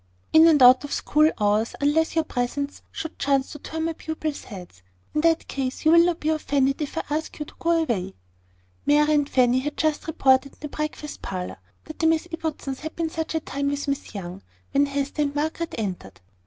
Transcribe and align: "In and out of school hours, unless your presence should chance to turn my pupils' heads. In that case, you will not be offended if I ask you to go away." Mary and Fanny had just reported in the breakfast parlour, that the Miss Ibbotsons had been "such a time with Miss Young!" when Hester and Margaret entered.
"In 0.33 0.47
and 0.47 0.63
out 0.63 0.83
of 0.83 0.91
school 0.91 1.29
hours, 1.39 1.75
unless 1.79 2.15
your 2.15 2.23
presence 2.23 2.81
should 2.91 3.19
chance 3.19 3.51
to 3.51 3.59
turn 3.59 3.83
my 3.83 3.93
pupils' 3.93 4.45
heads. 4.45 4.81
In 5.13 5.21
that 5.21 5.47
case, 5.47 5.85
you 5.85 5.91
will 5.91 6.03
not 6.03 6.19
be 6.21 6.29
offended 6.29 6.81
if 6.81 6.97
I 6.97 7.03
ask 7.11 7.37
you 7.37 7.45
to 7.45 7.53
go 7.59 7.79
away." 7.83 8.15
Mary 8.83 9.13
and 9.13 9.29
Fanny 9.29 9.59
had 9.59 9.77
just 9.77 10.07
reported 10.07 10.53
in 10.53 10.57
the 10.59 10.69
breakfast 10.69 11.21
parlour, 11.21 11.57
that 11.83 11.99
the 11.99 12.07
Miss 12.07 12.27
Ibbotsons 12.31 12.79
had 12.79 12.95
been 12.95 13.11
"such 13.11 13.35
a 13.35 13.39
time 13.39 13.67
with 13.67 13.87
Miss 13.87 14.15
Young!" 14.15 14.41
when 14.71 14.87
Hester 14.87 15.21
and 15.21 15.35
Margaret 15.35 15.75
entered. 15.77 16.19